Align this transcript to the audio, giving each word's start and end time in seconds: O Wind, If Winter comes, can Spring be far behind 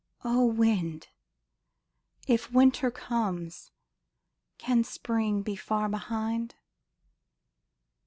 O 0.23 0.47
Wind, 0.47 1.09
If 2.27 2.51
Winter 2.51 2.89
comes, 2.89 3.69
can 4.57 4.83
Spring 4.83 5.43
be 5.43 5.55
far 5.55 5.87
behind 5.89 6.55